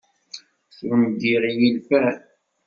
[0.91, 2.15] Undiɣ i yilfan.